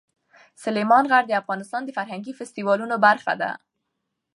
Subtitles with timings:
[0.63, 3.51] سلیمان غر د افغانستان د فرهنګي فستیوالونو برخه ده.